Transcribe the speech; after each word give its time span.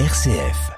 RCF. 0.00 0.72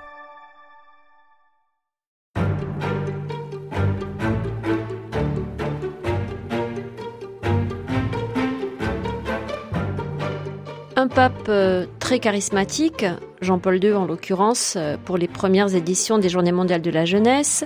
Un 10.96 11.08
pape 11.08 11.32
euh, 11.48 11.86
très 11.98 12.18
charismatique, 12.18 13.06
Jean-Paul 13.40 13.82
II 13.82 13.94
en 13.94 14.04
l'occurrence, 14.04 14.74
euh, 14.76 14.98
pour 15.02 15.16
les 15.16 15.28
premières 15.28 15.74
éditions 15.74 16.18
des 16.18 16.28
Journées 16.28 16.52
mondiales 16.52 16.82
de 16.82 16.90
la 16.90 17.06
jeunesse, 17.06 17.64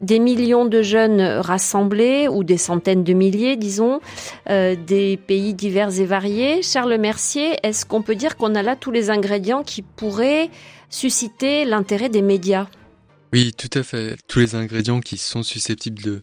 des 0.00 0.18
millions 0.18 0.64
de 0.64 0.80
jeunes 0.80 1.20
rassemblés, 1.20 2.26
ou 2.28 2.42
des 2.42 2.56
centaines 2.56 3.04
de 3.04 3.12
milliers, 3.12 3.56
disons, 3.56 4.00
euh, 4.48 4.76
des 4.76 5.18
pays 5.18 5.52
divers 5.52 6.00
et 6.00 6.06
variés. 6.06 6.62
Charles 6.62 6.96
Mercier, 6.96 7.58
est-ce 7.62 7.84
qu'on 7.84 8.00
peut 8.00 8.14
dire 8.14 8.36
qu'on 8.36 8.54
a 8.54 8.62
là 8.62 8.76
tous 8.76 8.90
les 8.90 9.10
ingrédients 9.10 9.62
qui 9.62 9.82
pourraient 9.82 10.48
susciter 10.90 11.64
l'intérêt 11.64 12.08
des 12.08 12.22
médias 12.22 12.68
Oui, 13.32 13.52
tout 13.56 13.70
à 13.78 13.82
fait. 13.82 14.16
Tous 14.28 14.38
les 14.38 14.54
ingrédients 14.54 15.00
qui 15.00 15.18
sont 15.18 15.42
susceptibles 15.42 16.02
de, 16.02 16.22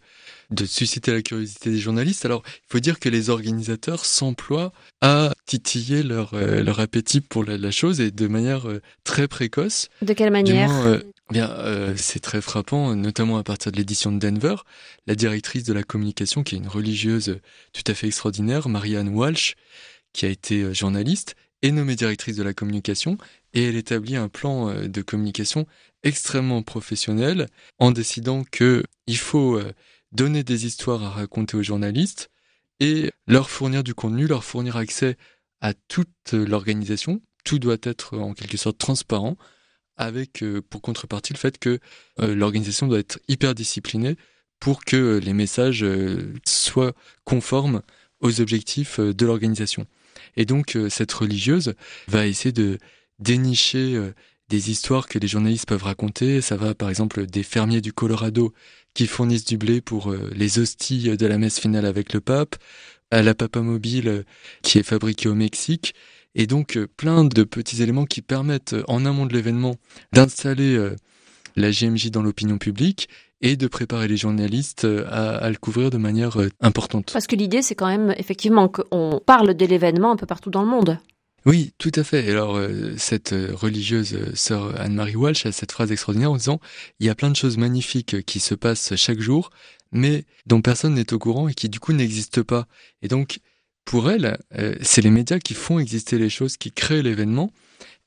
de 0.52 0.66
susciter 0.66 1.12
la 1.12 1.22
curiosité 1.22 1.72
des 1.72 1.80
journalistes. 1.80 2.26
Alors, 2.26 2.44
il 2.48 2.72
faut 2.72 2.80
dire 2.80 3.00
que 3.00 3.10
les 3.10 3.30
organisateurs 3.30 4.06
s'emploient 4.06 4.72
à 5.02 5.34
titiller 5.46 6.04
leur, 6.04 6.34
euh, 6.34 6.64
leur 6.64 6.80
appétit 6.80 7.22
pour 7.22 7.44
la, 7.44 7.58
la, 7.58 7.72
chose 7.72 8.00
et 8.00 8.12
de 8.12 8.28
manière 8.28 8.70
euh, 8.70 8.82
très 9.04 9.28
précoce. 9.28 9.90
De 10.02 10.14
quelle 10.14 10.32
manière 10.32 10.70
moins, 10.70 10.88
euh, 10.88 11.04
Bien, 11.32 11.50
euh, 11.52 11.94
c'est 11.98 12.20
très 12.20 12.42
frappant, 12.42 12.96
notamment 12.96 13.38
à 13.38 13.44
partir 13.44 13.72
de 13.72 13.78
l'édition 13.78 14.12
de 14.12 14.20
Denver. 14.20 14.56
La 15.08 15.16
directrice 15.16 15.64
de 15.64 15.74
la 15.74 15.84
communication, 15.84 16.44
qui 16.44 16.56
est 16.56 16.60
une 16.60 16.68
religieuse 16.68 17.40
tout 17.74 17.84
à 17.88 17.94
fait 17.94 18.08
extraordinaire, 18.08 18.70
Marianne 18.70 19.10
Walsh, 19.10 19.56
qui 20.14 20.26
a 20.26 20.30
été 20.30 20.74
journaliste, 20.74 21.36
est 21.64 21.72
nommée 21.72 21.96
directrice 21.96 22.36
de 22.36 22.44
la 22.44 22.54
communication 22.54 23.18
et 23.54 23.64
elle 23.64 23.76
établit 23.76 24.16
un 24.16 24.30
plan 24.30 24.72
de 24.74 25.02
communication 25.02 25.66
extrêmement 26.04 26.62
professionnel 26.62 27.48
en 27.80 27.90
décidant 27.90 28.44
que 28.44 28.84
il 29.08 29.18
faut 29.18 29.60
donner 30.12 30.44
des 30.44 30.66
histoires 30.66 31.04
à 31.04 31.10
raconter 31.10 31.58
aux 31.58 31.64
journalistes 31.64 32.30
et 32.80 33.12
leur 33.28 33.50
fournir 33.50 33.84
du 33.84 33.94
contenu, 33.96 34.28
leur 34.28 34.44
fournir 34.44 34.78
accès 34.78 35.18
à 35.62 35.74
toute 35.74 36.34
l'organisation. 36.34 37.22
Tout 37.44 37.60
doit 37.60 37.78
être 37.84 38.18
en 38.18 38.34
quelque 38.34 38.58
sorte 38.58 38.78
transparent 38.78 39.38
avec 39.98 40.44
euh, 40.44 40.62
pour 40.62 40.82
contrepartie 40.82 41.34
le 41.34 41.38
fait 41.38 41.58
que 41.58 41.80
euh, 42.20 42.36
l'organisation 42.36 42.88
doit 42.88 43.00
être 43.00 43.20
hyper 43.28 43.56
disciplinée 43.56 44.16
pour 44.60 44.86
que 44.86 45.20
les 45.24 45.34
messages 45.34 45.84
euh, 45.84 46.34
soient 46.46 46.94
conformes 47.24 47.82
aux 48.20 48.42
objectifs 48.42 49.00
de 49.00 49.26
l'organisation. 49.26 49.86
Et 50.38 50.46
donc 50.46 50.78
cette 50.90 51.12
religieuse 51.12 51.74
va 52.08 52.28
essayer 52.28 52.52
de 52.52 52.78
dénicher 53.20 54.12
des 54.50 54.70
histoires 54.70 55.08
que 55.08 55.20
les 55.20 55.28
journalistes 55.28 55.68
peuvent 55.68 55.84
raconter. 55.84 56.42
Ça 56.42 56.58
va 56.58 56.76
par 56.76 56.90
exemple 56.90 57.26
des 57.26 57.44
fermiers 57.44 57.82
du 57.82 57.94
Colorado 57.94 58.54
qui 58.94 59.08
fournissent 59.08 59.46
du 59.46 59.58
blé 59.58 59.82
pour 59.82 60.12
euh, 60.12 60.30
les 60.36 60.60
hosties 60.60 61.18
de 61.18 61.26
la 61.26 61.38
messe 61.38 61.60
finale 61.60 61.86
avec 61.86 62.14
le 62.14 62.22
pape, 62.22 62.56
à 63.12 63.22
la 63.22 63.34
papa 63.34 63.62
mobile 63.62 64.08
euh, 64.08 64.24
qui 64.62 64.78
est 64.78 64.84
fabriquée 64.84 65.30
au 65.30 65.36
Mexique. 65.36 65.96
Et 66.36 66.48
donc 66.48 66.78
euh, 66.78 66.88
plein 66.88 67.24
de 67.24 67.44
petits 67.44 67.82
éléments 67.82 68.06
qui 68.06 68.22
permettent 68.22 68.76
en 68.88 69.06
amont 69.06 69.26
de 69.26 69.34
l'événement 69.34 69.76
d'installer 70.14 70.92
la 71.56 71.72
GMJ 71.72 72.10
dans 72.10 72.24
l'opinion 72.24 72.58
publique 72.58 73.10
et 73.44 73.56
de 73.56 73.68
préparer 73.68 74.08
les 74.08 74.18
journalistes 74.18 74.88
à, 75.10 75.36
à, 75.36 75.50
le 75.50 75.58
couvrir 75.58 75.92
de 75.92 75.98
manière 75.98 76.38
importante. 76.62 77.12
Parce 77.14 77.28
que 77.28 77.36
l'idée, 77.36 77.62
c'est 77.62 77.76
quand 77.76 77.88
même 77.88 78.16
effectivement 78.18 78.68
qu'on 78.68 79.22
parle 79.24 79.54
de 79.54 79.66
l'événement 79.66 80.12
un 80.12 80.16
peu 80.16 80.26
partout 80.26 80.50
dans 80.50 80.64
le 80.64 80.70
monde. 80.70 80.98
Oui, 81.46 81.74
tout 81.78 81.92
à 81.96 82.04
fait. 82.04 82.30
Alors, 82.30 82.56
euh, 82.56 82.94
cette 82.98 83.34
euh, 83.34 83.54
religieuse 83.54 84.14
euh, 84.14 84.32
sœur 84.34 84.80
Anne-Marie 84.80 85.18
Walsh 85.18 85.46
a 85.46 85.52
cette 85.52 85.74
phrase 85.74 85.92
extraordinaire 85.92 86.32
en 86.32 86.38
disant 86.38 86.60
il 87.00 87.06
y 87.06 87.10
a 87.10 87.16
plein 87.16 87.30
de 87.30 87.36
choses 87.36 87.58
magnifiques 87.58 88.24
qui 88.26 88.40
se 88.40 88.56
passent 88.56 88.96
chaque 88.96 89.20
jour, 89.20 89.50
mais 89.92 90.24
dont 90.46 90.62
personne 90.62 90.94
n'est 90.94 91.12
au 91.12 91.20
courant 91.20 91.50
et 91.50 91.54
qui 91.54 91.68
du 91.68 91.82
coup 91.82 91.92
n'existent 91.92 92.44
pas. 92.44 92.66
Et 93.02 93.10
donc, 93.10 93.40
pour 93.84 94.10
elle, 94.10 94.38
c'est 94.82 95.02
les 95.02 95.10
médias 95.10 95.40
qui 95.40 95.54
font 95.54 95.78
exister 95.78 96.18
les 96.18 96.30
choses, 96.30 96.56
qui 96.56 96.72
créent 96.72 97.04
l'événement. 97.04 97.52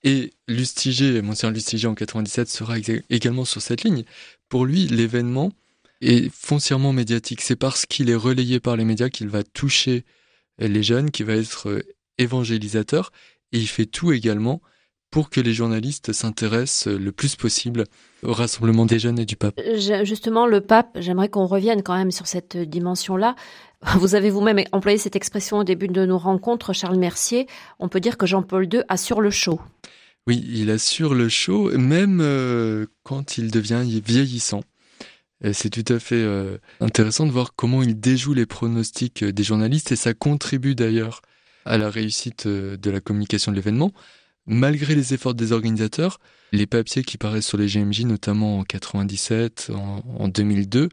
Et 0.03 0.33
Lustiger, 0.47 1.21
Monsieur 1.23 1.51
Lustiger 1.51 1.89
en 1.89 1.95
97 1.95 2.49
sera 2.49 2.77
également 3.11 3.45
sur 3.45 3.63
cette 3.63 3.83
ligne. 3.83 4.05
Pour 4.49 4.65
lui, 4.65 4.87
l'événement 4.87 5.51
est 6.01 6.31
foncièrement 6.33 6.93
médiatique. 6.93 7.41
C'est 7.41 7.57
parce 7.57 7.87
qu'il 7.87 8.11
est 8.11 8.15
relayé 8.17 8.61
par 8.61 8.77
les 8.77 8.85
médias 8.85 9.09
qu'il 9.09 9.29
va 9.29 9.43
toucher 9.43 10.05
les 10.59 10.83
jeunes, 10.83 11.11
qui 11.11 11.23
va 11.23 11.35
être 11.35 11.83
évangélisateur 12.19 13.11
et 13.53 13.59
il 13.59 13.69
fait 13.69 13.87
tout 13.87 14.13
également 14.13 14.61
pour 15.11 15.31
que 15.31 15.41
les 15.41 15.55
journalistes 15.55 16.13
s'intéressent 16.13 16.89
le 16.89 17.13
plus 17.13 17.37
possible 17.37 17.85
au 18.23 18.33
rassemblement 18.33 18.87
des 18.87 18.99
jeunes 18.99 19.19
et 19.19 19.25
du 19.25 19.37
pape. 19.37 19.59
Justement, 20.03 20.47
le 20.47 20.61
pape, 20.61 20.91
j'aimerais 20.97 21.29
qu'on 21.29 21.47
revienne 21.47 21.83
quand 21.83 21.97
même 21.97 22.11
sur 22.11 22.27
cette 22.27 22.57
dimension-là. 22.57 23.37
Vous 23.99 24.15
avez 24.15 24.31
vous-même 24.31 24.63
employé 24.73 24.99
cette 24.99 25.17
expression 25.17 25.59
au 25.59 25.65
début 25.65 25.89
de 25.89 26.05
nos 26.07 26.19
rencontres, 26.19 26.73
Charles 26.73 26.99
Mercier. 26.99 27.47
On 27.79 27.89
peut 27.89 28.01
dire 28.01 28.17
que 28.17 28.27
Jean-Paul 28.27 28.73
II 28.73 28.83
assure 28.89 29.21
le 29.21 29.31
show. 29.31 29.61
Oui, 30.27 30.45
il 30.49 30.71
assure 30.71 31.15
le 31.15 31.29
show, 31.29 31.71
même 31.79 32.21
euh, 32.21 32.87
quand 33.05 33.39
il 33.39 33.51
devient 33.51 33.85
vieillissant. 34.05 34.63
C'est 35.53 35.69
tout 35.69 35.93
à 35.93 35.99
fait 35.99 36.17
euh, 36.17 36.57
intéressant 36.81 37.27
de 37.27 37.31
voir 37.31 37.55
comment 37.55 37.83
il 37.83 38.01
déjoue 38.01 38.33
les 38.33 38.47
pronostics 38.47 39.23
des 39.23 39.43
journalistes 39.43 39.93
et 39.93 39.97
ça 39.97 40.15
contribue 40.15 40.75
d'ailleurs 40.75 41.21
à 41.67 41.77
la 41.77 41.91
réussite 41.91 42.47
euh, 42.47 42.77
de 42.77 42.91
la 42.91 43.01
communication 43.01 43.53
de 43.53 43.57
l'événement. 43.57 43.93
Malgré 44.47 44.95
les 44.95 45.13
efforts 45.13 45.35
des 45.35 45.53
organisateurs, 45.53 46.21
les 46.53 46.67
papiers 46.67 47.03
qui 47.03 47.19
paraissent 47.19 47.49
sur 47.49 47.59
les 47.59 47.67
GMJ, 47.67 48.05
notamment 48.05 48.61
en 48.61 48.65
97, 48.65 49.73
en, 49.75 50.29
2002, 50.29 50.85
euh, 50.85 50.89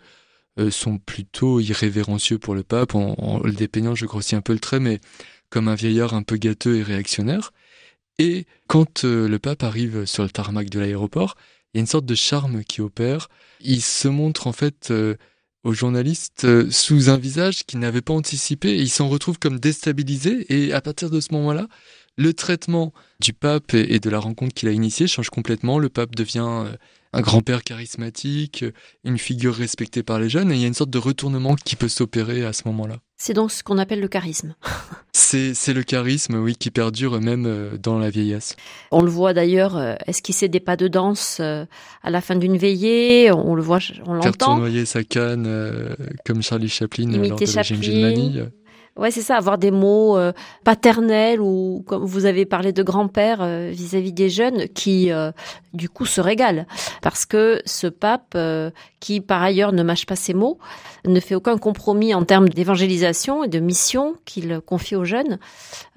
sont 0.70 0.98
plutôt 1.00 1.60
irrévérencieux 1.60 2.38
pour 2.38 2.56
le 2.56 2.64
pape, 2.64 2.96
en, 2.96 3.42
le 3.44 3.54
dépeignant, 3.54 3.96
je 3.96 4.06
grossis 4.06 4.36
un 4.36 4.42
peu 4.42 4.54
le 4.54 4.60
trait, 4.60 4.80
mais 4.80 5.00
comme 5.50 5.68
un 5.68 5.76
vieillard 5.76 6.14
un 6.14 6.24
peu 6.24 6.38
gâteux 6.38 6.78
et 6.78 6.84
réactionnaire. 6.84 7.52
Et 8.20 8.46
quand 8.68 9.06
euh, 9.06 9.28
le 9.28 9.40
pape 9.40 9.64
arrive 9.64 10.06
sur 10.06 10.24
le 10.24 10.30
tarmac 10.30 10.70
de 10.70 10.80
l'aéroport, 10.80 11.36
il 11.74 11.78
y 11.78 11.80
a 11.80 11.82
une 11.82 11.88
sorte 11.88 12.06
de 12.06 12.16
charme 12.16 12.64
qui 12.64 12.82
opère. 12.82 13.30
Il 13.60 13.82
se 13.82 14.08
montre 14.08 14.46
en 14.46 14.54
fait 14.54 14.92
aux 15.64 15.74
journalistes 15.74 16.44
euh, 16.46 16.70
sous 16.70 17.10
un 17.10 17.18
visage 17.18 17.66
qu'ils 17.66 17.80
n'avaient 17.80 18.02
pas 18.02 18.14
anticipé 18.14 18.70
et 18.70 18.82
ils 18.82 18.90
s'en 18.90 19.08
retrouvent 19.08 19.40
comme 19.40 19.60
déstabilisés 19.60 20.46
et 20.50 20.74
à 20.74 20.82
partir 20.82 21.10
de 21.10 21.20
ce 21.20 21.34
moment-là, 21.34 21.68
le 22.18 22.34
traitement 22.34 22.94
du 23.20 23.34
pape 23.34 23.74
et 23.74 24.00
de 24.00 24.10
la 24.10 24.20
rencontre 24.20 24.54
qu'il 24.54 24.70
a 24.70 24.72
initiée 24.72 25.08
change 25.08 25.30
complètement. 25.30 25.80
Le 25.80 25.90
pape 25.90 26.16
devient 26.16 26.66
euh, 26.66 26.76
un 27.14 27.22
grand-père 27.22 27.64
charismatique, 27.64 28.66
une 29.04 29.18
figure 29.18 29.54
respectée 29.54 30.04
par 30.04 30.20
les 30.20 30.30
jeunes, 30.30 30.52
et 30.52 30.56
il 30.56 30.62
y 30.62 30.66
a 30.66 30.68
une 30.68 30.74
sorte 30.74 30.90
de 30.90 30.98
retournement 30.98 31.56
qui 31.56 31.76
peut 31.76 31.88
s'opérer 31.88 32.44
à 32.44 32.54
ce 32.54 32.64
moment-là. 32.66 32.98
C'est 33.18 33.34
donc 33.34 33.52
ce 33.52 33.64
qu'on 33.64 33.78
appelle 33.78 34.02
le 34.02 34.08
charisme. 34.08 34.56
c'est 35.14 35.74
le 35.74 35.84
charisme, 35.84 36.36
oui, 36.36 36.56
qui 36.56 36.72
perdure 36.72 37.22
même 37.22 37.46
euh, 37.46 37.78
dans 37.78 37.98
la 37.98 38.10
vieillesse. 38.10 38.56
On 38.92 39.02
le 39.02 39.10
voit 39.10 39.34
d'ailleurs 39.34 39.78
euh, 39.78 39.96
esquisser 40.08 40.50
des 40.50 40.60
pas 40.60 40.76
de 40.76 40.88
danse 40.88 41.38
euh, 41.40 41.66
à 42.02 42.10
la 42.10 42.20
fin 42.20 42.36
d'une 42.36 42.58
veillée? 42.58 43.32
On 43.32 43.56
le 43.56 43.62
voit, 43.62 43.80
on 44.06 44.14
l'entend. 44.14 44.24
Faire 44.24 44.38
tournoyer 44.38 44.86
sa 44.86 45.04
canne 45.04 45.96
comme 46.26 46.42
Charlie 46.42 46.68
Chaplin 46.68 47.12
Imiter 47.12 47.30
lors 47.30 47.40
de 47.40 47.46
Chaplin. 47.46 47.78
la 48.34 48.46
Ouais, 48.96 49.10
c'est 49.10 49.24
ça, 49.24 49.38
avoir 49.38 49.58
des 49.58 49.72
mots 49.72 50.18
euh, 50.18 50.34
paternels 50.64 51.42
ou 51.42 51.84
comme 51.88 52.06
vous 52.06 52.26
avez 52.26 52.46
parlé 52.46 52.72
de 52.74 52.84
grand-père 52.84 53.40
euh, 53.42 53.72
vis-à-vis 53.72 54.14
des 54.14 54.30
jeunes 54.30 54.68
qui 54.70 55.12
euh, 55.12 55.32
du 55.74 55.90
coup 55.90 56.06
se 56.06 56.22
régalent 56.22 56.68
parce 57.02 57.26
que 57.26 57.60
ce 57.66 57.88
pape 57.88 58.38
qui 59.00 59.20
par 59.20 59.42
ailleurs 59.42 59.74
ne 59.74 59.82
mâche 59.82 60.06
pas 60.06 60.16
ses 60.16 60.36
mots, 60.36 60.60
ne 61.06 61.20
fait 61.20 61.34
aucun 61.34 61.58
compromis 61.58 62.14
en 62.14 62.24
termes 62.24 62.50
d'évangélisation 62.50 63.44
et 63.44 63.48
de 63.48 63.60
mission 63.60 64.16
qu'il 64.26 64.62
confie 64.64 64.96
aux 64.96 65.06
jeunes, 65.06 65.40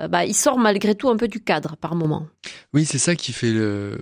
bah 0.09 0.25
il 0.25 0.35
sort 0.35 0.59
malgré 0.59 0.95
tout 0.95 1.11
un 1.11 1.17
peu 1.17 1.29
du 1.29 1.41
cadre 1.41 1.77
par 1.77 1.95
moment. 1.95 2.27
Oui, 2.73 2.87
c'est 2.87 2.99
ça 2.99 3.15
qui 3.15 3.33
fait 3.33 3.55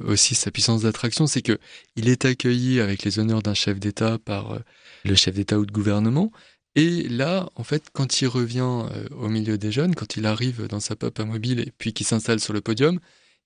aussi 0.07 0.37
sa 0.37 0.53
puissance 0.53 0.83
d'attraction, 0.83 1.27
c'est 1.27 1.43
que 1.43 1.59
il 1.97 2.09
est 2.09 2.25
accueilli 2.25 2.81
avec 2.81 3.03
les 3.03 3.19
honneurs 3.19 3.43
d'un 3.43 3.55
chef 3.55 3.81
d'État 3.81 4.19
par 4.25 4.61
le 5.05 5.15
chef 5.15 5.35
d'État 5.35 5.59
ou 5.59 5.67
de 5.67 5.73
gouvernement, 5.73 6.31
et 6.77 7.09
là, 7.09 7.49
en 7.55 7.63
fait, 7.63 7.85
quand 7.93 8.21
il 8.21 8.27
revient 8.27 8.61
euh, 8.61 9.09
au 9.17 9.29
milieu 9.29 9.59
des 9.59 9.71
jeunes, 9.71 9.95
quand 9.95 10.17
il 10.17 10.27
arrive 10.27 10.67
dans 10.67 10.81
sa 10.81 10.97
pop 10.97 11.19
à 11.21 11.25
mobile 11.25 11.61
et 11.61 11.73
puis 11.79 11.93
qu'il 11.93 12.07
s'installe 12.07 12.41
sur 12.41 12.53
le 12.53 12.61
podium, 12.61 12.99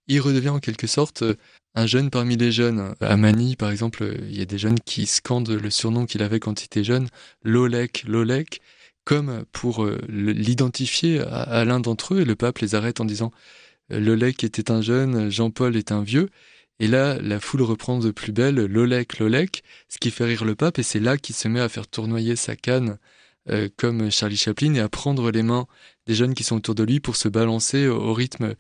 il 0.06 0.20
redevient 0.20 0.48
en 0.48 0.60
quelque 0.60 0.86
sorte 0.86 1.22
euh, 1.22 1.34
un 1.74 1.86
jeune 1.86 2.10
parmi 2.10 2.36
les 2.36 2.52
jeunes. 2.52 2.94
À 3.00 3.16
Manille, 3.18 3.56
par 3.56 3.70
exemple, 3.70 4.16
il 4.28 4.38
y 4.38 4.40
a 4.40 4.46
des 4.46 4.58
jeunes 4.58 4.80
qui 4.80 5.06
scandent 5.06 5.50
le 5.50 5.70
surnom 5.70 6.06
qu'il 6.06 6.22
avait 6.22 6.40
quand 6.40 6.62
il 6.62 6.66
était 6.66 6.84
jeune, 6.84 7.08
Lolek, 7.42 8.04
Lolek, 8.04 8.62
comme 9.04 9.44
pour 9.52 9.84
euh, 9.84 9.98
l'identifier 10.08 11.20
à, 11.20 11.64
l'un 11.66 11.80
d'entre 11.80 12.14
eux. 12.14 12.20
Et 12.22 12.24
le 12.24 12.36
pape 12.36 12.58
les 12.60 12.74
arrête 12.74 13.00
en 13.00 13.04
disant 13.04 13.30
Lolek 13.90 14.44
était 14.44 14.70
un 14.70 14.82
jeune, 14.82 15.30
Jean-Paul 15.30 15.76
est 15.76 15.92
un 15.92 16.02
vieux. 16.02 16.30
Et 16.80 16.86
là, 16.86 17.18
la 17.20 17.40
foule 17.40 17.62
reprend 17.62 17.98
de 17.98 18.10
plus 18.10 18.32
belle 18.32 18.56
Lolek, 18.56 19.18
Lolek, 19.18 19.64
ce 19.88 19.98
qui 19.98 20.10
fait 20.10 20.24
rire 20.24 20.44
le 20.44 20.54
pape, 20.54 20.78
et 20.78 20.82
c'est 20.82 21.00
là 21.00 21.16
qu'il 21.18 21.34
se 21.34 21.48
met 21.48 21.60
à 21.60 21.68
faire 21.68 21.88
tournoyer 21.88 22.36
sa 22.36 22.56
canne 22.56 22.98
euh, 23.50 23.68
comme 23.76 24.10
Charlie 24.10 24.36
Chaplin 24.36 24.74
et 24.74 24.80
à 24.80 24.88
prendre 24.88 25.30
les 25.30 25.42
mains 25.42 25.66
des 26.06 26.14
jeunes 26.14 26.34
qui 26.34 26.44
sont 26.44 26.56
autour 26.56 26.74
de 26.74 26.84
lui 26.84 27.00
pour 27.00 27.16
se 27.16 27.28
balancer 27.28 27.86
au, 27.86 28.12
rythme 28.14 28.54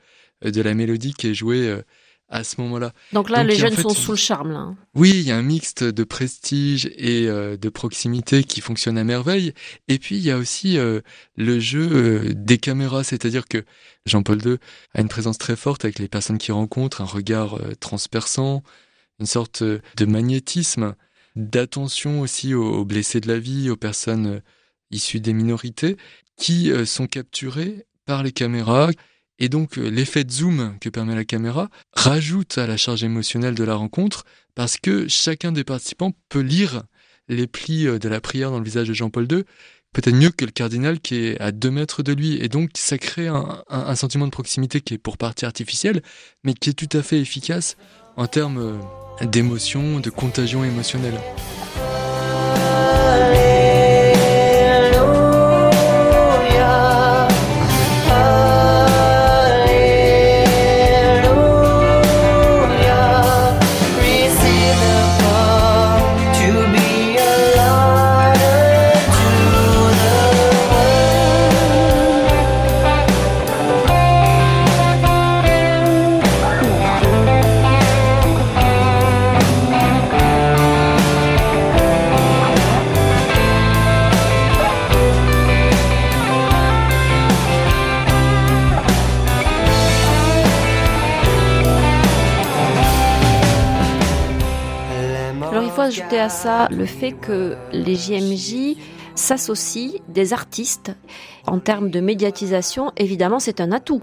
euh, 0.44 0.50
de 0.50 0.60
la 0.62 0.74
mélodie 0.74 1.14
qui 1.14 1.28
est 1.28 1.34
jouée 1.34 1.68
euh, 1.68 1.82
à 2.28 2.44
ce 2.44 2.60
moment-là. 2.60 2.92
Donc 3.12 3.30
là, 3.30 3.42
les 3.42 3.56
jeunes 3.56 3.76
sont 3.76 3.88
sous 3.90 4.12
le 4.12 4.16
charme. 4.16 4.52
Là. 4.52 4.74
Oui, 4.94 5.10
il 5.10 5.22
y 5.22 5.32
a 5.32 5.36
un 5.36 5.42
mixte 5.42 5.82
de 5.82 6.04
prestige 6.04 6.90
et 6.96 7.26
euh, 7.26 7.56
de 7.56 7.68
proximité 7.68 8.44
qui 8.44 8.60
fonctionne 8.60 8.98
à 8.98 9.04
merveille. 9.04 9.54
Et 9.88 9.98
puis, 9.98 10.16
il 10.16 10.22
y 10.22 10.30
a 10.30 10.36
aussi 10.36 10.78
euh, 10.78 11.00
le 11.36 11.58
jeu 11.58 11.88
euh, 11.90 12.32
des 12.34 12.58
caméras, 12.58 13.02
c'est-à-dire 13.02 13.48
que 13.48 13.64
Jean-Paul 14.04 14.44
II 14.44 14.56
a 14.94 15.00
une 15.00 15.08
présence 15.08 15.38
très 15.38 15.56
forte 15.56 15.84
avec 15.84 15.98
les 15.98 16.08
personnes 16.08 16.38
qu'il 16.38 16.52
rencontre, 16.52 17.00
un 17.00 17.06
regard 17.06 17.58
transperçant, 17.80 18.62
une 19.20 19.26
sorte 19.26 19.62
de 19.62 20.06
magnétisme, 20.06 20.94
d'attention 21.36 22.20
aussi 22.20 22.54
aux, 22.54 22.84
blessés 22.84 23.20
de 23.20 23.28
la 23.28 23.38
vie, 23.38 23.70
aux 23.70 23.76
personnes 23.76 24.40
issues 24.90 25.20
des 25.20 25.32
minorités, 25.32 25.96
qui 26.36 26.70
sont 26.86 27.06
capturées 27.06 27.86
par 28.06 28.22
les 28.22 28.32
caméras 28.32 28.90
et 29.38 29.48
donc 29.48 29.78
euh, 29.78 29.88
l'effet 29.88 30.24
de 30.24 30.32
zoom 30.32 30.76
que 30.80 30.88
permet 30.88 31.14
la 31.14 31.24
caméra 31.24 31.68
rajoute 31.92 32.58
à 32.58 32.66
la 32.66 32.76
charge 32.76 33.04
émotionnelle 33.04 33.54
de 33.54 33.64
la 33.64 33.74
rencontre 33.74 34.24
parce 34.54 34.76
que 34.76 35.06
chacun 35.08 35.52
des 35.52 35.64
participants 35.64 36.12
peut 36.28 36.40
lire 36.40 36.82
les 37.28 37.46
plis 37.46 37.86
euh, 37.86 37.98
de 37.98 38.08
la 38.08 38.20
prière 38.20 38.50
dans 38.50 38.58
le 38.58 38.64
visage 38.64 38.88
de 38.88 38.94
Jean-Paul 38.94 39.28
II, 39.30 39.44
peut-être 39.92 40.14
mieux 40.14 40.30
que 40.30 40.44
le 40.44 40.50
cardinal 40.50 41.00
qui 41.00 41.16
est 41.16 41.40
à 41.40 41.52
deux 41.52 41.70
mètres 41.70 42.02
de 42.02 42.12
lui. 42.12 42.42
Et 42.42 42.48
donc 42.48 42.70
ça 42.74 42.98
crée 42.98 43.28
un, 43.28 43.94
sentiment 43.94 44.26
de 44.26 44.32
proximité 44.32 44.80
qui 44.80 44.94
est 44.94 44.98
pour 44.98 45.18
partie 45.18 45.44
artificiel, 45.44 46.02
mais 46.42 46.54
qui 46.54 46.70
est 46.70 46.74
tout 46.74 46.96
à 46.96 47.02
fait 47.02 47.20
efficace 47.20 47.76
en 48.16 48.26
termes 48.26 48.58
euh, 48.58 49.24
d'émotion, 49.26 50.00
de 50.00 50.10
contagion 50.10 50.64
émotionnelle. 50.64 51.20
Ajouter 95.88 96.20
à 96.20 96.28
ça 96.28 96.68
le 96.70 96.84
fait 96.84 97.12
que 97.12 97.56
les 97.72 97.96
JMJ 97.96 98.76
s'associent 99.14 100.00
des 100.08 100.34
artistes. 100.34 100.92
En 101.46 101.60
termes 101.60 101.90
de 101.90 102.00
médiatisation, 102.00 102.92
évidemment, 102.96 103.40
c'est 103.40 103.60
un 103.62 103.72
atout. 103.72 104.02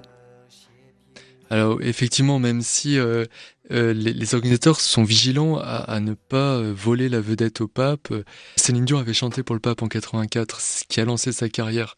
Alors 1.52 1.80
effectivement, 1.84 2.40
même 2.40 2.64
si 2.64 2.98
euh, 2.98 3.26
euh, 3.72 3.94
les, 3.94 4.34
organisateurs 4.34 4.80
sont 4.80 5.04
vigilants 5.04 5.60
à, 5.60 6.00
ne 6.00 6.16
pas 6.16 6.56
euh, 6.56 6.74
voler 6.76 7.08
la 7.08 7.22
vedette 7.22 7.62
au 7.62 7.68
pape, 7.68 8.12
Céline 8.56 8.86
Dion 8.86 8.98
avait 8.98 9.14
chanté 9.14 9.44
pour 9.44 9.54
le 9.54 9.62
pape 9.62 9.84
en 9.84 9.88
84, 9.88 10.60
ce 10.60 10.84
qui 10.90 11.00
a 11.00 11.06
lancé 11.06 11.32
sa 11.32 11.48
carrière, 11.48 11.98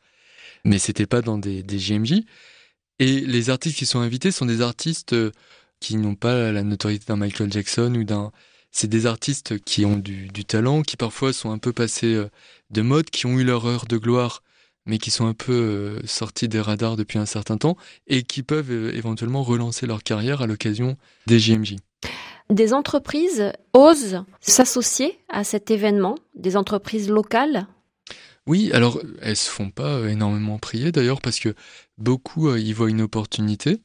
mais 0.66 0.80
c'était 0.80 1.06
pas 1.06 1.22
dans 1.22 1.38
des, 1.38 1.63
des 1.63 1.80
JMJ. 1.80 2.24
Et 3.00 3.22
les 3.22 3.50
artistes 3.50 3.78
qui 3.78 3.86
sont 3.86 4.01
invités 4.01 4.31
sont 4.31 4.45
des 4.45 4.62
artistes 4.62 5.16
qui 5.80 5.95
n'ont 5.95 6.16
pas 6.16 6.51
la 6.51 6.63
notoriété 6.63 7.06
d'un 7.07 7.16
Michael 7.16 7.54
Jackson 7.54 7.95
ou 7.95 8.04
d'un 8.04 8.34
c'est 8.77 8.88
des 8.88 9.07
artistes 9.07 9.57
qui 9.63 9.85
ont 9.85 9.97
du, 9.97 10.45
talent, 10.45 10.83
qui 10.83 10.97
parfois 10.97 11.33
sont 11.33 11.50
un 11.50 11.57
peu 11.57 11.74
passés 11.74 12.13
euh, 12.13 12.29
de 12.69 12.83
mode, 12.83 13.09
qui 13.09 13.25
ont 13.25 13.39
eu 13.39 13.44
leur 13.44 13.65
heure 13.65 13.88
de 13.88 13.97
gloire, 13.97 14.44
mais 14.85 15.00
qui 15.00 15.09
sont 15.09 15.25
un 15.25 15.33
peu 15.33 15.51
euh, 15.51 16.00
sortis 16.06 16.47
des 16.47 16.62
radars 16.62 16.95
depuis 16.95 17.18
un 17.18 17.25
certain 17.25 17.57
temps 17.57 17.75
et 18.06 18.21
qui 18.21 18.44
peuvent 18.44 18.69
euh, 18.69 18.94
éventuellement 18.94 19.41
relancer 19.41 19.88
leur 19.88 20.03
carrière 20.03 20.44
à 20.44 20.47
l'occasion 20.47 20.95
des 21.25 21.39
JMJ. 21.39 21.77
Des 22.51 22.71
entreprises 22.71 23.51
osent 23.74 24.24
s'associer 24.41 25.18
à 25.27 25.44
cet 25.44 25.71
événement, 25.71 26.13
des 26.35 26.56
entreprises 26.56 27.09
locales? 27.09 27.65
Oui, 28.45 28.69
alors 28.74 29.01
elles 29.24 29.38
se 29.38 29.50
font 29.50 29.71
pas 29.71 30.07
énormément 30.07 30.59
prier 30.59 30.91
d'ailleurs 30.91 31.21
parce 31.21 31.39
que 31.39 31.56
beaucoup 31.97 32.56
y 32.56 32.74
voient 32.74 32.91
une 32.91 33.01
opportunité 33.01 33.81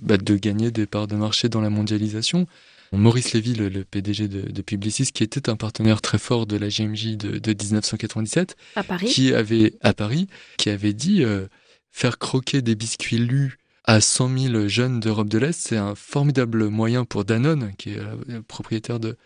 bah, 0.00 0.18
de 0.18 0.36
gagner 0.36 0.70
des 0.70 0.86
parts 0.86 1.08
de 1.08 1.16
marché 1.16 1.48
dans 1.48 1.60
la 1.60 1.68
mondialisation. 1.68 2.46
Maurice 2.92 3.32
Lévy, 3.32 3.54
le, 3.54 3.84
PDG 3.84 4.26
de, 4.28 4.62
Publicis, 4.62 5.12
qui 5.12 5.22
était 5.22 5.48
un 5.48 5.56
partenaire 5.56 6.00
très 6.00 6.18
fort 6.18 6.46
de 6.46 6.56
la 6.56 6.68
GMJ 6.68 7.16
de, 7.16 7.52
1997, 7.52 8.56
à 8.74 8.82
Paris. 8.82 9.06
qui 9.06 9.32
avait 9.32 9.74
à 9.80 9.94
Paris, 9.94 10.26
qui 10.56 10.70
avait 10.70 10.92
dit 10.92 11.22
euh, 11.22 11.46
faire 11.92 12.18
croquer 12.18 12.62
des 12.62 12.74
biscuits 12.74 13.18
lus 13.18 13.58
à 13.84 14.00
100 14.00 14.38
000 14.38 14.68
jeunes 14.68 15.00
d'Europe 15.00 15.28
de 15.28 15.38
l'Est, 15.38 15.68
c'est 15.68 15.76
un 15.76 15.94
formidable 15.94 16.68
moyen 16.68 17.04
pour 17.04 17.24
Danone, 17.24 17.72
qui 17.78 17.90
est 17.90 18.00
euh, 18.00 18.42
propriétaire 18.46 18.98
de, 18.98 19.16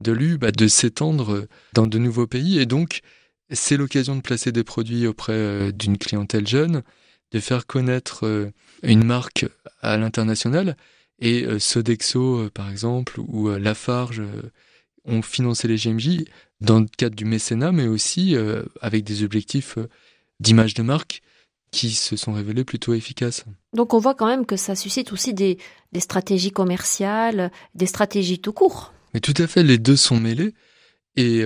de 0.00 0.12
l'U, 0.12 0.38
bah, 0.38 0.50
de 0.50 0.66
s'étendre 0.66 1.46
dans 1.74 1.86
de 1.86 1.98
nouveaux 1.98 2.26
pays. 2.26 2.58
Et 2.58 2.66
donc, 2.66 3.00
c'est 3.50 3.76
l'occasion 3.76 4.16
de 4.16 4.22
placer 4.22 4.50
des 4.50 4.64
produits 4.64 5.06
auprès 5.06 5.32
euh, 5.32 5.72
d'une 5.72 5.98
clientèle 5.98 6.48
jeune, 6.48 6.82
de 7.32 7.38
faire 7.38 7.66
connaître 7.66 8.50
une 8.82 9.04
marque 9.04 9.46
à 9.82 9.96
l'international. 9.96 10.76
Et 11.20 11.44
euh, 11.44 11.58
Sodexo, 11.58 12.40
euh, 12.40 12.50
par 12.50 12.70
exemple, 12.70 13.20
ou 13.20 13.48
euh, 13.48 13.58
Lafarge 13.58 14.22
ont 15.04 15.22
financé 15.22 15.68
les 15.68 15.76
GMJ 15.76 16.24
dans 16.60 16.80
le 16.80 16.86
cadre 16.86 17.16
du 17.16 17.24
mécénat, 17.24 17.72
mais 17.72 17.86
aussi 17.86 18.36
avec 18.82 19.02
des 19.02 19.24
objectifs 19.24 19.78
d'image 20.40 20.74
de 20.74 20.82
marque 20.82 21.22
qui 21.70 21.92
se 21.92 22.16
sont 22.16 22.34
révélés 22.34 22.64
plutôt 22.64 22.92
efficaces. 22.92 23.46
Donc 23.72 23.94
on 23.94 23.98
voit 23.98 24.14
quand 24.14 24.26
même 24.26 24.44
que 24.44 24.56
ça 24.56 24.74
suscite 24.74 25.10
aussi 25.12 25.32
des, 25.32 25.56
stratégies 25.98 26.50
commerciales, 26.50 27.50
des 27.74 27.86
stratégies 27.86 28.40
tout 28.40 28.52
court. 28.52 28.92
Mais 29.14 29.20
tout 29.20 29.34
à 29.38 29.46
fait, 29.46 29.62
les 29.62 29.78
deux 29.78 29.96
sont 29.96 30.20
mêlés. 30.20 30.52
Et 31.16 31.42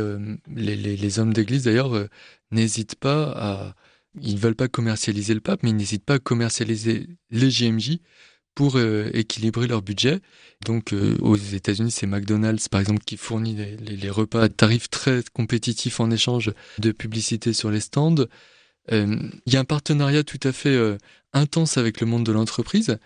les, 0.52 0.76
les, 0.76 1.18
hommes 1.20 1.32
d'église, 1.32 1.62
d'ailleurs, 1.62 2.08
n'hésitent 2.50 2.96
pas 2.96 3.32
à... 3.36 3.74
Ils 4.20 4.34
ne 4.34 4.40
veulent 4.40 4.56
pas 4.56 4.68
commercialiser 4.68 5.32
le 5.32 5.40
pape, 5.40 5.62
mais 5.62 5.70
ils 5.70 5.76
n'hésitent 5.76 6.04
pas 6.04 6.14
à 6.14 6.18
commercialiser 6.18 7.06
les 7.30 7.48
GMJ 7.50 8.00
pour 8.54 8.76
euh, 8.76 9.10
équilibrer 9.12 9.66
leur 9.66 9.82
budget. 9.82 10.20
Donc 10.64 10.92
euh, 10.92 11.16
aux 11.20 11.36
États-Unis, 11.36 11.90
c'est 11.90 12.06
McDonald's 12.06 12.68
par 12.68 12.80
exemple 12.80 13.02
qui 13.04 13.16
fournit 13.16 13.56
les, 13.80 14.10
repas 14.10 14.42
à 14.42 14.48
tarifs 14.48 14.88
très 14.88 15.22
compétitifs 15.32 16.00
en 16.00 16.10
échange 16.10 16.52
de 16.78 16.92
publicité 16.92 17.52
sur 17.52 17.70
les 17.70 17.80
stands. 17.80 18.26
Euh, 18.92 19.16
il 19.46 19.52
y 19.52 19.56
a 19.56 19.60
un 19.60 19.64
partenariat 19.64 20.22
tout 20.22 20.40
à 20.42 20.52
fait 20.52 20.78
intense 21.32 21.78
avec 21.78 22.00
le 22.00 22.06
monde 22.06 22.24
de 22.24 22.32
l'entreprise 22.32 22.98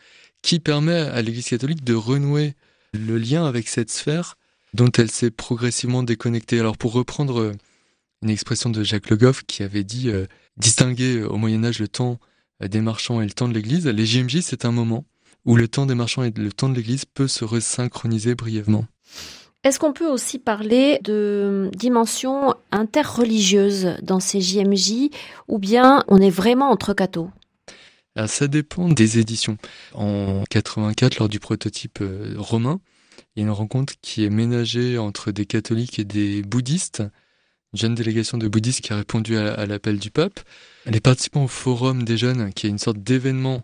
qui 0.43 0.61
permet 0.61 0.99
à 0.99 1.23
l'Église 1.23 1.49
catholique 1.49 1.85
de 1.85 1.95
renouer 1.95 2.55
le 2.93 3.19
lien 3.19 3.47
avec 3.47 3.69
cette 3.69 3.91
sphère 3.91 4.37
dont 4.75 4.91
elle 4.99 5.11
s'est 5.11 5.31
progressivement 5.31 6.03
déconnectée. 6.03 6.61
Alors 6.61 6.77
pour 6.77 6.93
reprendre 6.93 7.53
une 8.23 8.31
expression 8.31 8.71
de 8.71 8.83
Jacques 8.83 9.09
Le 9.09 9.17
Goff 9.17 9.45
qui 9.47 9.63
avait 9.63 9.85
dit 9.85 10.11
distinguer 10.57 11.23
au 11.23 11.37
Moyen 11.37 11.65
Âge 11.65 11.79
le 11.79 11.89
temps 11.89 12.19
des 12.61 12.81
marchands 12.81 13.21
et 13.21 13.25
le 13.25 13.33
temps 13.33 13.49
de 13.49 13.55
l'Église, 13.55 13.87
les 13.87 14.07
JMJ 14.07 14.41
c'est 14.41 14.65
un 14.65 14.73
moment 14.73 15.05
où 15.45 15.57
le 15.57 15.69
temps 15.69 15.87
des 15.87 15.95
marchands 15.95 16.23
et 16.23 16.31
le 16.31 16.53
temps 16.53 16.69
de 16.69 16.75
l'Église 16.75 17.05
peut 17.05 17.29
se 17.29 17.45
resynchroniser 17.45 18.35
brièvement. 18.35 18.87
Est-ce 19.65 19.81
qu'on 19.81 19.93
peut 19.93 20.09
aussi 20.09 20.39
parler 20.39 21.01
de 21.03 21.71
dimension 21.75 22.55
interreligieuse 22.71 23.97
dans 24.03 24.21
ces 24.21 24.41
JMJ 24.41 25.11
ou 25.49 25.59
bien 25.59 26.05
on 26.07 26.19
est 26.19 26.31
vraiment 26.31 26.71
entre 26.71 26.95
cathos? 26.95 27.29
Ça 28.27 28.49
dépend 28.49 28.89
des 28.89 29.19
éditions. 29.19 29.59
En 29.95 30.45
84, 30.51 31.19
lors 31.19 31.29
du 31.29 31.39
prototype 31.39 32.01
euh, 32.01 32.35
romain, 32.37 32.81
il 33.35 33.41
y 33.41 33.43
a 33.43 33.47
une 33.47 33.53
rencontre 33.53 33.95
qui 34.01 34.25
est 34.25 34.31
ménagée 34.31 34.99
entre 34.99 35.31
des 35.31 35.47
catholiques 35.47 35.99
et 35.99 36.05
des 36.05 36.43
bouddhistes, 36.43 37.01
une 37.73 37.79
jeune 37.79 37.95
délégation 37.95 38.39
de 38.39 38.49
bouddhistes 38.49 38.81
qui 38.81 38.93
a 38.93 38.97
répondu 38.97 39.37
à, 39.37 39.55
à 39.55 39.67
l'appel 39.67 39.99
du 39.99 40.11
pape. 40.11 40.41
Les 40.87 41.01
participants 41.01 41.45
au 41.45 41.49
forum 41.49 42.03
des 42.03 42.17
jeunes, 42.17 42.53
qui 42.55 42.67
est 42.67 42.71
une 42.71 42.79
sorte 42.79 42.99
d'événement 42.99 43.63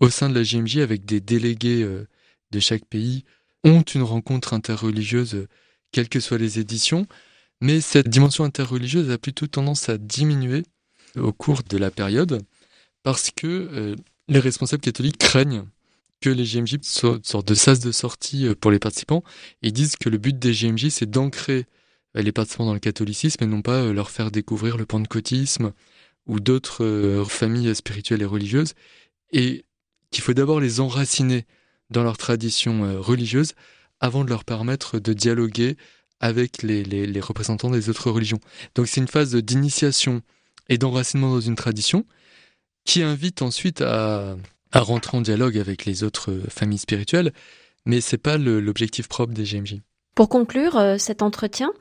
au 0.00 0.10
sein 0.10 0.28
de 0.28 0.34
la 0.34 0.42
JMJ 0.42 0.78
avec 0.78 1.04
des 1.04 1.20
délégués 1.20 1.82
euh, 1.82 2.06
de 2.50 2.60
chaque 2.60 2.84
pays 2.84 3.24
ont 3.64 3.82
une 3.82 4.02
rencontre 4.02 4.54
interreligieuse, 4.54 5.34
euh, 5.34 5.48
quelles 5.92 6.08
que 6.08 6.20
soient 6.20 6.38
les 6.38 6.58
éditions, 6.58 7.06
mais 7.60 7.80
cette 7.80 8.08
dimension 8.08 8.44
interreligieuse 8.44 9.10
a 9.10 9.18
plutôt 9.18 9.46
tendance 9.46 9.88
à 9.88 9.98
diminuer 9.98 10.62
au 11.16 11.32
cours 11.32 11.62
de 11.68 11.78
la 11.78 11.90
période 11.90 12.42
parce 13.02 13.30
que 13.30 13.46
euh, 13.46 13.96
les 14.28 14.38
responsables 14.38 14.82
catholiques 14.82 15.18
craignent 15.18 15.64
que 16.20 16.30
les 16.30 16.44
JMJ 16.44 16.78
soient 16.82 17.16
une 17.16 17.24
sorte 17.24 17.48
de 17.48 17.54
sas 17.54 17.80
de 17.80 17.92
sortie 17.92 18.46
pour 18.60 18.70
les 18.70 18.78
participants 18.78 19.22
et 19.62 19.70
disent 19.70 19.96
que 19.96 20.08
le 20.08 20.18
but 20.18 20.38
des 20.38 20.52
JMJ 20.52 20.88
c'est 20.88 21.08
d'ancrer 21.08 21.66
les 22.14 22.32
participants 22.32 22.66
dans 22.66 22.74
le 22.74 22.80
catholicisme 22.80 23.42
et 23.44 23.46
non 23.46 23.62
pas 23.62 23.92
leur 23.92 24.10
faire 24.10 24.30
découvrir 24.30 24.76
le 24.76 24.84
pentecôtisme 24.84 25.72
ou 26.26 26.40
d'autres 26.40 27.24
familles 27.28 27.74
spirituelles 27.74 28.22
et 28.22 28.26
religieuses. 28.26 28.74
Qu'il 30.10 30.22
faut 30.22 30.34
d'abord 30.34 30.60
les 30.60 30.80
enraciner 30.80 31.46
dans 31.90 32.02
leur 32.02 32.18
tradition 32.18 33.00
religieuse 33.00 33.54
avant 34.00 34.24
de 34.24 34.30
leur 34.30 34.44
permettre 34.44 34.98
de 34.98 35.12
dialoguer 35.12 35.76
avec 36.20 36.62
les, 36.62 37.20
représentants 37.20 37.70
des 37.70 37.88
autres 37.88 38.10
religions. 38.10 38.40
Donc 38.74 38.88
c'est 38.88 39.00
une 39.00 39.08
phase 39.08 39.34
d'initiation 39.34 40.22
et 40.68 40.78
d'enracinement 40.78 41.34
dans 41.34 41.40
une 41.40 41.56
tradition 41.56 42.04
qui 42.84 43.02
invite 43.02 43.42
ensuite 43.42 43.80
à, 43.80 44.36
rentrer 44.74 45.16
en 45.16 45.20
dialogue 45.20 45.58
avec 45.58 45.84
les 45.84 46.04
autres 46.04 46.40
familles 46.48 46.78
spirituelles, 46.78 47.32
mais 47.86 48.00
c'est 48.00 48.18
pas 48.18 48.36
l'objectif 48.36 49.08
propre 49.08 49.32
des 49.32 49.44
GMJ. 49.44 49.76
Pour 50.14 50.28
conclure 50.28 50.76
euh, 50.76 50.98
cet 50.98 51.22
entretien, 51.22 51.72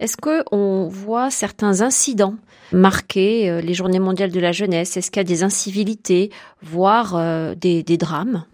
est-ce 0.00 0.16
qu'on 0.16 0.88
voit 0.88 1.30
certains 1.30 1.80
incidents 1.80 2.36
marquer 2.72 3.50
euh, 3.50 3.60
les 3.60 3.74
Journées 3.74 3.98
mondiales 3.98 4.30
de 4.30 4.40
la 4.40 4.52
jeunesse? 4.52 4.96
Est-ce 4.96 5.10
qu'il 5.10 5.20
y 5.20 5.20
a 5.20 5.24
des 5.24 5.42
incivilités, 5.42 6.30
voire 6.62 7.16
euh, 7.16 7.54
des, 7.54 7.82
drames? 7.96 8.44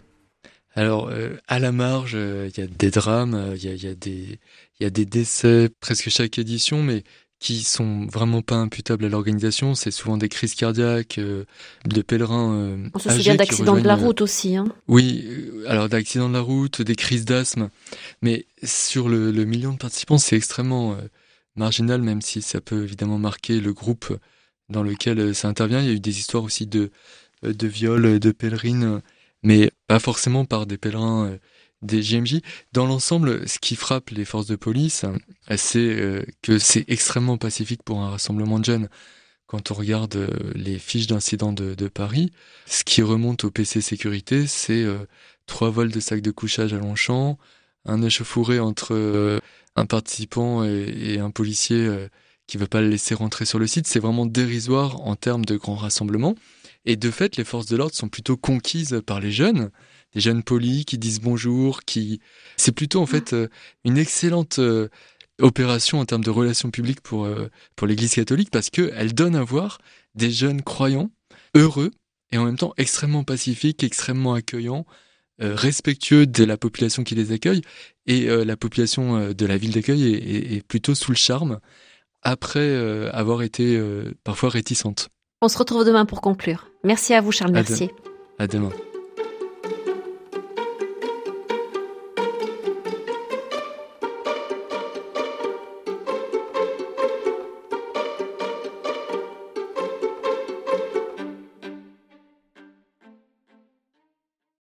Alors, 0.77 1.09
à 1.47 1.59
la 1.61 1.71
marge, 1.71 2.15
il 2.15 2.59
y 2.59 2.61
a 2.61 2.67
des 2.67 2.91
drames, 2.91 3.55
il 3.55 3.65
y 3.65 3.89
a, 3.89 3.95
des, 3.95 4.41
y 4.81 4.85
a 4.85 4.91
des 4.91 5.05
décès 5.05 5.71
presque 5.81 6.09
chaque 6.11 6.37
édition, 6.37 6.83
mais 6.83 7.05
qui 7.45 7.63
sont 7.63 8.07
vraiment 8.07 8.41
pas 8.41 8.55
imputables 8.55 9.05
à 9.05 9.09
l'organisation. 9.11 9.75
C'est 9.75 9.91
souvent 9.91 10.17
des 10.17 10.31
crises 10.31 10.55
cardiaques, 10.55 11.19
euh, 11.19 11.45
de 11.85 12.01
pèlerins. 12.01 12.55
Euh, 12.55 12.89
On 12.95 12.99
se 12.99 13.11
souvient 13.11 13.35
d'accidents 13.35 13.77
de 13.77 13.87
la 13.87 13.97
route 13.97 14.23
aussi. 14.23 14.57
Hein. 14.57 14.65
Oui, 14.89 15.27
euh, 15.29 15.65
alors 15.69 15.91
d'accidents 15.91 16.31
de 16.31 16.35
la 16.35 16.41
route, 16.41 16.81
des 16.81 16.95
crises 16.95 17.27
d'asthme. 17.27 17.69
Mais 18.23 18.47
sur 18.63 19.11
le, 19.11 19.33
million 19.45 19.73
de 19.73 19.77
participants, 19.77 20.17
c'est 20.17 20.37
extrêmement 20.37 20.97
marginal, 21.57 22.03
même 22.03 22.23
si 22.23 22.43
ça 22.43 22.61
peut 22.61 22.83
évidemment 22.83 23.19
marquer 23.19 23.61
le 23.61 23.73
groupe 23.73 24.17
dans 24.69 24.83
lequel 24.83 25.35
ça 25.35 25.49
intervient. 25.49 25.81
Il 25.81 25.87
y 25.87 25.91
a 25.91 25.95
eu 25.95 26.01
des 26.01 26.19
histoires 26.19 26.45
aussi 26.45 26.67
de, 26.67 26.91
de 27.43 27.67
viols 27.67 28.19
de 28.19 28.31
pèlerines, 28.33 29.03
mais 29.43 29.71
pas 29.87 29.99
forcément 29.99 30.45
par 30.45 30.67
des 30.67 30.79
pèlerins 30.79 31.39
des 31.85 32.03
JMJ. 32.03 32.41
Dans 32.73 32.87
l'ensemble, 32.87 33.49
ce 33.49 33.59
qui 33.59 33.77
frappe 33.77 34.11
les 34.11 34.25
forces 34.25 34.47
de 34.47 34.57
police, 34.57 35.05
c'est 35.57 35.79
euh, 35.79 36.25
que 36.43 36.59
c'est 36.59 36.85
extrêmement 36.89 37.39
pacifique 37.39 37.83
pour 37.83 38.01
un 38.01 38.11
rassemblement 38.11 38.59
de 38.59 38.65
jeunes. 38.65 38.89
Quand 39.47 39.71
on 39.71 39.75
regarde 39.75 40.17
euh, 40.17 40.31
les 40.55 40.79
fiches 40.79 41.07
d'incidents 41.07 41.53
de, 41.53 41.89
Paris, 41.89 42.33
ce 42.67 42.83
qui 42.83 43.03
remonte 43.03 43.45
au 43.45 43.51
PC 43.51 43.81
sécurité, 43.81 44.47
c'est 44.47 44.83
euh, 44.83 45.07
trois 45.47 45.71
vols 45.71 45.93
de 45.93 46.01
sacs 46.01 46.23
de 46.23 46.31
couchage 46.31 46.73
à 46.73 46.79
Longchamp, 46.79 47.39
un 47.85 48.03
échauffouré 48.03 48.59
entre 48.61 49.41
un 49.77 49.87
participant 49.87 50.65
et, 50.65 51.19
un 51.19 51.31
policier 51.31 52.09
qui 52.47 52.57
ne 52.57 52.63
veut 52.63 52.69
pas 52.69 52.81
le 52.81 52.89
laisser 52.89 53.15
rentrer 53.15 53.45
sur 53.45 53.59
le 53.59 53.67
site. 53.67 53.87
C'est 53.87 54.01
vraiment 54.01 54.27
dérisoire 54.27 55.01
en 55.01 55.17
termes 55.17 55.45
de 55.45 55.57
grands 55.57 55.77
rassemblements. 55.77 56.35
Et 56.85 56.97
de 56.97 57.11
fait, 57.11 57.37
les 57.37 57.45
forces 57.45 57.67
de 57.67 57.77
l'ordre 57.77 57.95
sont 57.95 58.09
plutôt 58.09 58.37
conquises 58.37 59.01
par 59.07 59.21
les 59.21 59.33
jeunes 59.33 59.71
des 60.15 60.21
jeunes 60.21 60.43
polis 60.43 60.85
qui 60.85 60.99
disent 60.99 61.21
bonjour, 61.21 61.83
qui 61.83 62.21
c'est 62.57 62.73
plutôt 62.73 63.01
en 63.01 63.07
fait 63.07 63.33
euh, 63.33 63.49
une 63.85 63.99
excellente 63.99 64.59
euh, 64.59 64.89
opération 65.41 65.99
en 65.99 66.05
termes 66.05 66.25
de 66.25 66.31
relations 66.31 66.71
publiques 66.71 67.01
pour 67.01 67.25
euh, 67.25 67.51
pour 67.77 67.87
l'Église 67.87 68.15
catholique 68.15 68.51
parce 68.51 68.71
que 68.71 68.93
elle 68.95 69.15
donne 69.15 69.37
à 69.37 69.43
voir 69.43 69.79
des 70.15 70.31
jeunes 70.31 70.63
croyants 70.63 71.11
heureux 71.55 71.91
et 72.31 72.39
en 72.39 72.45
même 72.45 72.57
temps 72.57 72.75
extrêmement 72.77 73.25
pacifiques, 73.25 73.83
extrêmement 73.83 74.35
accueillants, 74.35 74.87
respectueux 75.39 76.27
de 76.27 76.45
la 76.45 76.57
population 76.57 77.03
qui 77.03 77.15
les 77.15 77.33
accueille 77.33 77.63
et 78.07 78.27
la 78.27 78.57
population 78.57 79.33
de 79.33 79.47
la 79.47 79.57
ville 79.57 79.73
d'accueil 79.73 80.15
est, 80.15 80.67
plutôt 80.67 80.95
sous 80.95 81.11
le 81.11 81.17
charme 81.17 81.59
après 82.23 82.77
avoir 83.13 83.43
été 83.43 83.81
parfois 84.23 84.51
réticente. 84.51 85.09
On 85.43 85.49
se 85.49 85.59
retrouve 85.59 85.85
demain 85.85 86.07
pour 86.07 86.21
conclure. 86.21 86.71
Merci 86.85 87.15
à 87.15 87.21
vous 87.21 87.33
Charles 87.33 87.53
Mercier. 87.53 87.91
À 88.39 88.47
demain. 88.47 88.71